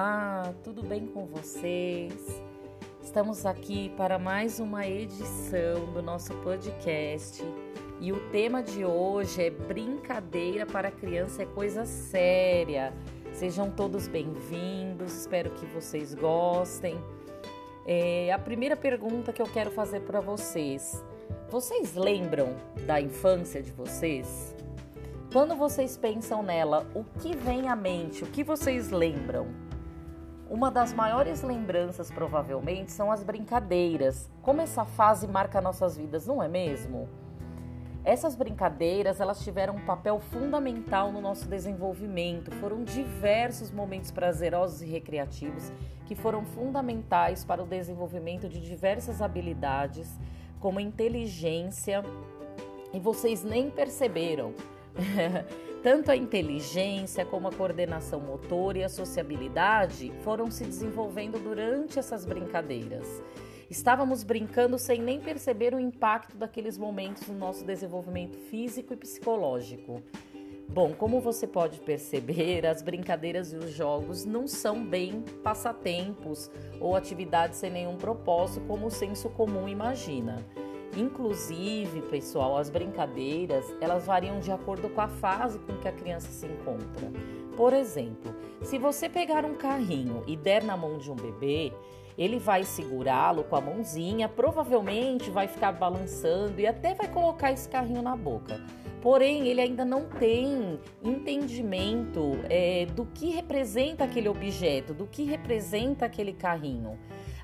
Olá, 0.00 0.54
tudo 0.64 0.82
bem 0.82 1.06
com 1.08 1.26
vocês? 1.26 2.42
Estamos 3.02 3.44
aqui 3.44 3.92
para 3.98 4.18
mais 4.18 4.58
uma 4.58 4.86
edição 4.86 5.92
do 5.92 6.00
nosso 6.00 6.32
podcast 6.36 7.44
e 8.00 8.10
o 8.10 8.30
tema 8.30 8.62
de 8.62 8.82
hoje 8.82 9.42
é 9.42 9.50
brincadeira 9.50 10.64
para 10.64 10.90
criança 10.90 11.42
é 11.42 11.44
coisa 11.44 11.84
séria. 11.84 12.94
Sejam 13.34 13.70
todos 13.70 14.08
bem-vindos, 14.08 15.12
espero 15.14 15.50
que 15.50 15.66
vocês 15.66 16.14
gostem. 16.14 16.98
É, 17.84 18.32
a 18.32 18.38
primeira 18.38 18.78
pergunta 18.78 19.34
que 19.34 19.42
eu 19.42 19.46
quero 19.52 19.70
fazer 19.70 20.00
para 20.00 20.22
vocês: 20.22 21.04
vocês 21.50 21.94
lembram 21.94 22.56
da 22.86 23.02
infância 23.02 23.62
de 23.62 23.70
vocês? 23.70 24.56
Quando 25.30 25.54
vocês 25.54 25.98
pensam 25.98 26.42
nela, 26.42 26.90
o 26.94 27.04
que 27.20 27.36
vem 27.36 27.68
à 27.68 27.76
mente? 27.76 28.24
O 28.24 28.28
que 28.28 28.42
vocês 28.42 28.88
lembram? 28.88 29.68
Uma 30.50 30.68
das 30.68 30.92
maiores 30.92 31.42
lembranças, 31.42 32.10
provavelmente, 32.10 32.90
são 32.90 33.12
as 33.12 33.22
brincadeiras. 33.22 34.28
Como 34.42 34.60
essa 34.60 34.84
fase 34.84 35.28
marca 35.28 35.60
nossas 35.60 35.96
vidas, 35.96 36.26
não 36.26 36.42
é 36.42 36.48
mesmo? 36.48 37.08
Essas 38.04 38.34
brincadeiras, 38.34 39.20
elas 39.20 39.44
tiveram 39.44 39.76
um 39.76 39.86
papel 39.86 40.18
fundamental 40.18 41.12
no 41.12 41.20
nosso 41.20 41.46
desenvolvimento. 41.46 42.50
Foram 42.56 42.82
diversos 42.82 43.70
momentos 43.70 44.10
prazerosos 44.10 44.82
e 44.82 44.86
recreativos 44.86 45.70
que 46.04 46.16
foram 46.16 46.44
fundamentais 46.44 47.44
para 47.44 47.62
o 47.62 47.66
desenvolvimento 47.66 48.48
de 48.48 48.60
diversas 48.60 49.22
habilidades, 49.22 50.18
como 50.58 50.80
inteligência, 50.80 52.02
e 52.92 52.98
vocês 52.98 53.44
nem 53.44 53.70
perceberam 53.70 54.52
Tanto 55.82 56.10
a 56.10 56.16
inteligência 56.16 57.24
como 57.24 57.48
a 57.48 57.52
coordenação 57.52 58.20
motor 58.20 58.76
e 58.76 58.84
a 58.84 58.88
sociabilidade 58.88 60.12
foram 60.22 60.50
se 60.50 60.64
desenvolvendo 60.64 61.38
durante 61.38 61.98
essas 61.98 62.26
brincadeiras. 62.26 63.22
Estávamos 63.70 64.22
brincando 64.22 64.78
sem 64.78 65.00
nem 65.00 65.20
perceber 65.20 65.74
o 65.74 65.80
impacto 65.80 66.36
daqueles 66.36 66.76
momentos 66.76 67.28
no 67.28 67.38
nosso 67.38 67.64
desenvolvimento 67.64 68.36
físico 68.36 68.92
e 68.92 68.96
psicológico. 68.96 70.02
Bom, 70.68 70.92
como 70.92 71.20
você 71.20 71.46
pode 71.46 71.80
perceber, 71.80 72.66
as 72.66 72.82
brincadeiras 72.82 73.52
e 73.52 73.56
os 73.56 73.70
jogos 73.70 74.24
não 74.24 74.46
são 74.46 74.84
bem 74.84 75.22
passatempos 75.42 76.50
ou 76.80 76.94
atividades 76.94 77.58
sem 77.58 77.70
nenhum 77.70 77.96
propósito, 77.96 78.64
como 78.66 78.86
o 78.86 78.90
senso 78.90 79.28
comum 79.30 79.68
imagina. 79.68 80.44
Inclusive, 80.96 82.02
pessoal, 82.02 82.56
as 82.56 82.68
brincadeiras, 82.68 83.64
elas 83.80 84.06
variam 84.06 84.40
de 84.40 84.50
acordo 84.50 84.88
com 84.88 85.00
a 85.00 85.08
fase 85.08 85.58
com 85.60 85.76
que 85.76 85.86
a 85.86 85.92
criança 85.92 86.30
se 86.30 86.46
encontra. 86.46 87.10
Por 87.56 87.72
exemplo, 87.72 88.34
se 88.62 88.78
você 88.78 89.08
pegar 89.08 89.44
um 89.44 89.54
carrinho 89.54 90.24
e 90.26 90.36
der 90.36 90.64
na 90.64 90.76
mão 90.76 90.98
de 90.98 91.10
um 91.10 91.14
bebê, 91.14 91.72
ele 92.18 92.38
vai 92.38 92.64
segurá-lo 92.64 93.44
com 93.44 93.56
a 93.56 93.60
mãozinha, 93.60 94.28
provavelmente 94.28 95.30
vai 95.30 95.46
ficar 95.46 95.72
balançando 95.72 96.60
e 96.60 96.66
até 96.66 96.92
vai 96.94 97.08
colocar 97.08 97.52
esse 97.52 97.68
carrinho 97.68 98.02
na 98.02 98.16
boca. 98.16 98.60
Porém, 99.00 99.48
ele 99.48 99.60
ainda 99.60 99.84
não 99.84 100.04
tem 100.04 100.78
entendimento 101.02 102.38
é, 102.50 102.84
do 102.86 103.06
que 103.06 103.30
representa 103.30 104.04
aquele 104.04 104.28
objeto, 104.28 104.92
do 104.92 105.06
que 105.06 105.24
representa 105.24 106.04
aquele 106.04 106.34
carrinho. 106.34 106.98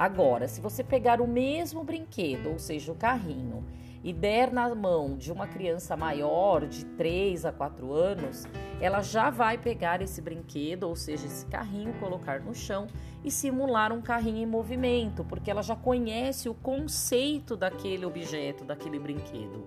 Agora, 0.00 0.48
se 0.48 0.62
você 0.62 0.82
pegar 0.82 1.20
o 1.20 1.28
mesmo 1.28 1.84
brinquedo, 1.84 2.48
ou 2.48 2.58
seja, 2.58 2.90
o 2.90 2.94
carrinho, 2.94 3.62
e 4.02 4.14
der 4.14 4.50
na 4.50 4.74
mão 4.74 5.14
de 5.14 5.30
uma 5.30 5.46
criança 5.46 5.94
maior, 5.94 6.66
de 6.66 6.86
3 6.86 7.44
a 7.44 7.52
4 7.52 7.92
anos, 7.92 8.46
ela 8.80 9.02
já 9.02 9.28
vai 9.28 9.58
pegar 9.58 10.00
esse 10.00 10.22
brinquedo, 10.22 10.84
ou 10.84 10.96
seja, 10.96 11.26
esse 11.26 11.44
carrinho, 11.44 11.92
colocar 12.00 12.40
no 12.40 12.54
chão 12.54 12.86
e 13.22 13.30
simular 13.30 13.92
um 13.92 14.00
carrinho 14.00 14.38
em 14.38 14.46
movimento, 14.46 15.22
porque 15.22 15.50
ela 15.50 15.62
já 15.62 15.76
conhece 15.76 16.48
o 16.48 16.54
conceito 16.54 17.54
daquele 17.54 18.06
objeto, 18.06 18.64
daquele 18.64 18.98
brinquedo. 18.98 19.66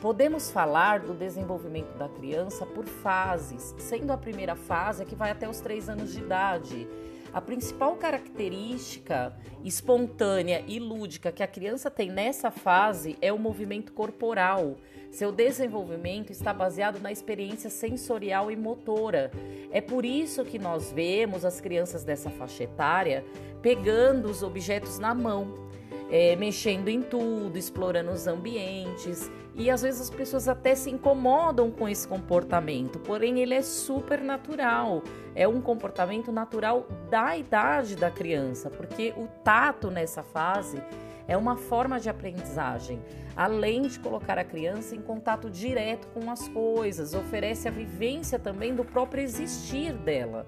Podemos 0.00 0.50
falar 0.50 1.00
do 1.00 1.12
desenvolvimento 1.12 1.94
da 1.98 2.08
criança 2.08 2.64
por 2.64 2.86
fases, 2.86 3.74
sendo 3.76 4.14
a 4.14 4.16
primeira 4.16 4.56
fase 4.56 5.02
a 5.02 5.04
que 5.04 5.14
vai 5.14 5.30
até 5.30 5.46
os 5.46 5.60
3 5.60 5.90
anos 5.90 6.10
de 6.14 6.20
idade 6.20 6.88
a 7.32 7.40
principal 7.40 7.96
característica 7.96 9.34
espontânea 9.64 10.64
e 10.66 10.78
lúdica 10.78 11.32
que 11.32 11.42
a 11.42 11.46
criança 11.46 11.90
tem 11.90 12.10
nessa 12.10 12.50
fase 12.50 13.16
é 13.20 13.32
o 13.32 13.38
movimento 13.38 13.92
corporal. 13.92 14.76
Seu 15.10 15.32
desenvolvimento 15.32 16.30
está 16.30 16.52
baseado 16.52 17.00
na 17.00 17.10
experiência 17.10 17.70
sensorial 17.70 18.50
e 18.50 18.56
motora. 18.56 19.30
É 19.70 19.80
por 19.80 20.04
isso 20.04 20.44
que 20.44 20.58
nós 20.58 20.92
vemos 20.92 21.44
as 21.44 21.60
crianças 21.60 22.04
dessa 22.04 22.30
faixa 22.30 22.64
etária 22.64 23.24
pegando 23.62 24.30
os 24.30 24.42
objetos 24.42 24.98
na 24.98 25.14
mão, 25.14 25.67
é, 26.10 26.34
mexendo 26.36 26.88
em 26.88 27.02
tudo, 27.02 27.56
explorando 27.56 28.10
os 28.10 28.26
ambientes. 28.26 29.30
E 29.54 29.70
às 29.70 29.82
vezes 29.82 30.02
as 30.02 30.10
pessoas 30.10 30.48
até 30.48 30.74
se 30.74 30.88
incomodam 30.88 31.70
com 31.70 31.88
esse 31.88 32.06
comportamento, 32.06 32.98
porém 33.00 33.40
ele 33.40 33.54
é 33.54 33.62
super 33.62 34.20
natural. 34.20 35.02
É 35.34 35.48
um 35.48 35.60
comportamento 35.60 36.30
natural 36.30 36.86
da 37.10 37.36
idade 37.36 37.96
da 37.96 38.10
criança, 38.10 38.70
porque 38.70 39.12
o 39.16 39.26
tato 39.42 39.90
nessa 39.90 40.22
fase 40.22 40.80
é 41.26 41.36
uma 41.36 41.56
forma 41.56 42.00
de 42.00 42.08
aprendizagem, 42.08 43.02
além 43.36 43.82
de 43.82 43.98
colocar 43.98 44.38
a 44.38 44.44
criança 44.44 44.96
em 44.96 45.02
contato 45.02 45.50
direto 45.50 46.08
com 46.08 46.30
as 46.30 46.48
coisas, 46.48 47.12
oferece 47.12 47.68
a 47.68 47.70
vivência 47.70 48.38
também 48.38 48.74
do 48.74 48.84
próprio 48.84 49.22
existir 49.22 49.92
dela. 49.92 50.46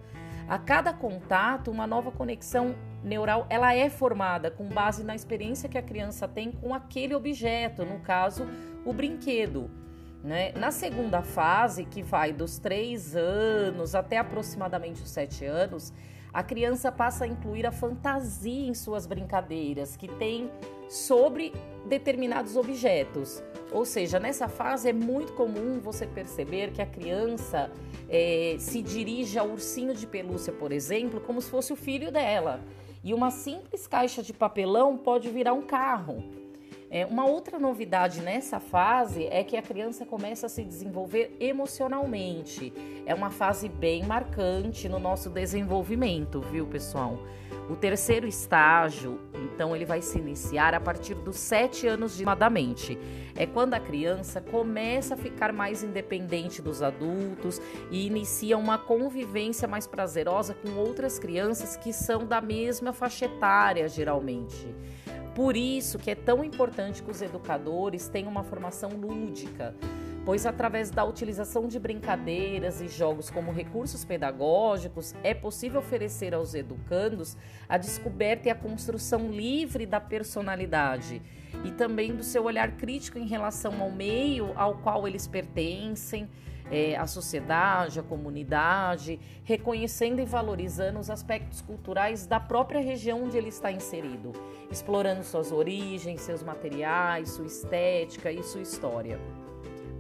A 0.49 0.59
cada 0.59 0.93
contato, 0.93 1.71
uma 1.71 1.87
nova 1.87 2.11
conexão 2.11 2.75
neural 3.03 3.47
ela 3.49 3.75
é 3.75 3.89
formada 3.89 4.51
com 4.51 4.69
base 4.69 5.03
na 5.03 5.15
experiência 5.15 5.69
que 5.69 5.79
a 5.79 5.83
criança 5.83 6.29
tem 6.29 6.53
com 6.53 6.75
aquele 6.75 7.15
objeto, 7.15 7.85
no 7.85 8.01
caso, 8.01 8.47
o 8.85 8.93
brinquedo. 8.93 9.71
Né? 10.23 10.53
Na 10.53 10.71
segunda 10.71 11.23
fase, 11.23 11.85
que 11.85 12.03
vai 12.03 12.33
dos 12.33 12.59
3 12.59 13.17
anos 13.17 13.95
até 13.95 14.19
aproximadamente 14.19 15.03
os 15.03 15.11
7 15.11 15.47
anos, 15.47 15.93
a 16.33 16.43
criança 16.43 16.93
passa 16.93 17.25
a 17.25 17.27
incluir 17.27 17.67
a 17.67 17.73
fantasia 17.73 18.69
em 18.69 18.75
suas 18.75 19.07
brincadeiras, 19.07 19.97
que 19.97 20.07
tem 20.07 20.51
sobre 20.89 21.53
determinados 21.89 22.57
objetos. 22.57 23.43
Ou 23.73 23.85
seja, 23.85 24.21
nessa 24.21 24.49
fase 24.49 24.89
é 24.89 24.93
muito 24.93 25.33
comum 25.33 25.81
você 25.81 26.07
perceber 26.07 26.73
que 26.73 26.83
a 26.83 26.87
criança 26.87 27.71
é, 28.09 28.57
se 28.59 28.83
dirige 28.83 29.39
ao 29.39 29.49
ursinho 29.49 29.95
de 29.95 30.07
pelúcia, 30.07 30.53
por 30.53 30.73
exemplo, 30.73 31.21
como 31.21 31.41
se 31.41 31.51
fosse 31.51 31.73
o 31.73 31.77
filho 31.77 32.13
dela. 32.13 32.61
E 33.03 33.15
uma 33.15 33.31
simples 33.31 33.87
caixa 33.87 34.23
de 34.23 34.33
papelão 34.33 34.97
pode 34.97 35.31
virar 35.31 35.55
um 35.55 35.63
carro. 35.63 36.23
É, 36.91 37.07
uma 37.07 37.27
outra 37.27 37.59
novidade 37.59 38.21
nessa 38.21 38.59
fase 38.59 39.27
é 39.27 39.45
que 39.45 39.57
a 39.57 39.63
criança 39.63 40.07
começa 40.07 40.47
a 40.47 40.49
se 40.49 40.65
desenvolver 40.65 41.37
emocionalmente. 41.39 42.73
É 43.07 43.15
uma 43.15 43.31
fase 43.31 43.69
bem 43.69 44.05
marcante 44.05 44.89
no 44.89 44.99
nosso 44.99 45.31
desenvolvimento, 45.31 46.41
viu, 46.41 46.67
pessoal? 46.67 47.19
O 47.69 47.77
terceiro 47.77 48.27
estágio, 48.27 49.21
então, 49.35 49.77
ele 49.77 49.85
vai 49.85 50.03
se 50.03 50.19
iniciar 50.19 50.75
a 50.75 50.81
partir 50.81 51.15
dos 51.15 51.37
sete 51.37 51.87
anos 51.87 52.17
de 52.17 52.25
aproximadamente. 52.31 52.99
É 53.37 53.47
quando 53.47 53.75
a 53.75 53.81
criança 53.81 54.41
começa 54.41 55.15
a 55.15 55.17
ficar 55.17 55.53
mais 55.53 55.83
independente 55.83 56.61
dos 56.61 56.83
adultos 56.83 57.61
e 57.91 58.07
inicia 58.07 58.57
uma 58.57 58.79
convivência 58.79 59.67
mais 59.67 59.87
prazerosa 59.87 60.55
com 60.55 60.73
outras 60.77 61.19
crianças 61.19 61.77
que 61.77 61.93
são 61.93 62.27
da 62.27 62.41
mesma 62.41 62.93
faixa 62.93 63.25
etária, 63.25 63.89
geralmente. 63.89 64.67
Por 65.35 65.57
isso 65.57 65.99
que 65.99 66.11
é 66.11 66.15
tão 66.15 66.43
importante 66.43 67.03
que 67.03 67.11
os 67.11 67.23
educadores 67.23 68.09
tenham 68.09 68.31
uma 68.31 68.43
formação 68.43 68.91
lúdica, 68.91 69.75
pois 70.25 70.45
através 70.45 70.91
da 70.91 71.05
utilização 71.05 71.69
de 71.69 71.79
brincadeiras 71.79 72.81
e 72.81 72.89
jogos 72.89 73.31
como 73.31 73.53
recursos 73.53 74.05
pedagógicos 74.05 75.15
é 75.23 75.33
possível 75.33 75.81
oferecer 75.81 76.35
aos 76.35 76.55
educandos 76.55 77.37
a 77.69 77.79
descoberta 77.79 78.49
e 78.49 78.51
a 78.51 78.55
construção 78.55 79.31
livre 79.31 79.87
da 79.87 80.01
personalidade 80.01 81.23
e 81.65 81.71
também 81.71 82.15
do 82.15 82.25
seu 82.25 82.45
olhar 82.45 82.73
crítico 82.73 83.19
em 83.19 83.27
relação 83.27 83.81
ao 83.81 83.91
meio 83.91 84.53
ao 84.57 84.79
qual 84.79 85.07
eles 85.07 85.27
pertencem 85.27 86.29
é, 86.71 86.97
a 86.97 87.07
sociedade, 87.07 87.99
a 87.99 88.03
comunidade, 88.03 89.19
reconhecendo 89.45 90.21
e 90.21 90.25
valorizando 90.25 91.01
os 91.01 91.11
aspectos 91.11 91.61
culturais 91.61 92.27
da 92.27 92.39
própria 92.39 92.81
região 92.81 93.25
onde 93.25 93.37
ele 93.37 93.49
está 93.49 93.73
inserido, 93.73 94.33
explorando 94.71 95.25
suas 95.25 95.51
origens, 95.51 96.21
seus 96.21 96.43
materiais, 96.43 97.31
sua 97.31 97.47
estética 97.47 98.31
e 98.31 98.43
sua 98.43 98.63
história. 98.63 99.19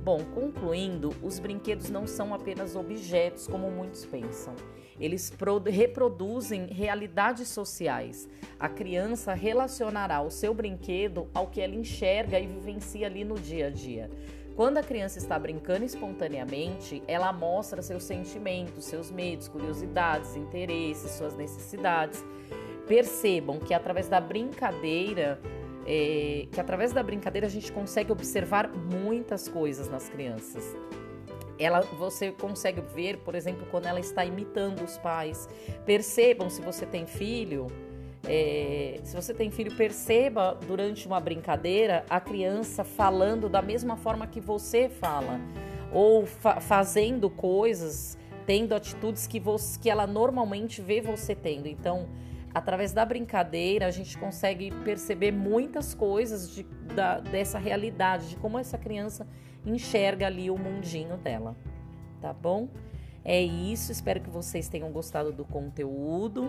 Bom, 0.02 0.24
concluindo, 0.34 1.14
os 1.22 1.38
brinquedos 1.38 1.90
não 1.90 2.06
são 2.06 2.32
apenas 2.32 2.74
objetos 2.74 3.46
como 3.46 3.70
muitos 3.70 4.06
pensam. 4.06 4.54
Eles 4.98 5.32
reproduzem 5.66 6.66
realidades 6.68 7.48
sociais. 7.48 8.26
A 8.58 8.68
criança 8.68 9.34
relacionará 9.34 10.22
o 10.22 10.30
seu 10.30 10.54
brinquedo 10.54 11.28
ao 11.34 11.48
que 11.48 11.60
ela 11.60 11.74
enxerga 11.74 12.38
e 12.38 12.46
vivencia 12.46 13.06
ali 13.06 13.24
no 13.24 13.38
dia 13.38 13.66
a 13.66 13.70
dia 13.70 14.10
Quando 14.60 14.76
a 14.76 14.82
criança 14.82 15.16
está 15.16 15.38
brincando 15.38 15.86
espontaneamente, 15.86 17.02
ela 17.08 17.32
mostra 17.32 17.80
seus 17.80 18.02
sentimentos, 18.02 18.84
seus 18.84 19.10
medos, 19.10 19.48
curiosidades, 19.48 20.36
interesses, 20.36 21.12
suas 21.12 21.34
necessidades. 21.34 22.22
Percebam 22.86 23.58
que 23.58 23.72
através 23.72 24.06
da 24.06 24.20
brincadeira, 24.20 25.40
é, 25.86 26.46
que 26.52 26.60
através 26.60 26.92
da 26.92 27.02
brincadeira 27.02 27.46
a 27.46 27.50
gente 27.50 27.72
consegue 27.72 28.12
observar 28.12 28.68
muitas 28.68 29.48
coisas 29.48 29.88
nas 29.88 30.10
crianças. 30.10 30.76
Ela, 31.58 31.80
você 31.80 32.30
consegue 32.30 32.82
ver, 32.82 33.16
por 33.20 33.34
exemplo, 33.34 33.66
quando 33.70 33.86
ela 33.86 33.98
está 33.98 34.26
imitando 34.26 34.84
os 34.84 34.98
pais. 34.98 35.48
Percebam 35.86 36.50
se 36.50 36.60
você 36.60 36.84
tem 36.84 37.06
filho, 37.06 37.66
é, 38.32 39.00
se 39.02 39.16
você 39.16 39.34
tem 39.34 39.50
filho, 39.50 39.74
perceba 39.74 40.56
durante 40.64 41.04
uma 41.04 41.18
brincadeira 41.18 42.04
a 42.08 42.20
criança 42.20 42.84
falando 42.84 43.48
da 43.48 43.60
mesma 43.60 43.96
forma 43.96 44.24
que 44.24 44.40
você 44.40 44.88
fala, 44.88 45.40
ou 45.92 46.24
fa 46.24 46.60
fazendo 46.60 47.28
coisas, 47.28 48.16
tendo 48.46 48.72
atitudes 48.72 49.26
que, 49.26 49.40
você, 49.40 49.76
que 49.80 49.90
ela 49.90 50.06
normalmente 50.06 50.80
vê 50.80 51.00
você 51.00 51.34
tendo. 51.34 51.66
Então, 51.66 52.08
através 52.54 52.92
da 52.92 53.04
brincadeira, 53.04 53.86
a 53.86 53.90
gente 53.90 54.16
consegue 54.16 54.70
perceber 54.84 55.32
muitas 55.32 55.92
coisas 55.92 56.54
de, 56.54 56.62
da, 56.94 57.18
dessa 57.18 57.58
realidade, 57.58 58.28
de 58.28 58.36
como 58.36 58.60
essa 58.60 58.78
criança 58.78 59.26
enxerga 59.66 60.28
ali 60.28 60.52
o 60.52 60.56
mundinho 60.56 61.16
dela. 61.16 61.56
Tá 62.20 62.32
bom? 62.32 62.68
É 63.24 63.42
isso, 63.42 63.90
espero 63.90 64.20
que 64.20 64.30
vocês 64.30 64.68
tenham 64.68 64.92
gostado 64.92 65.32
do 65.32 65.44
conteúdo. 65.44 66.48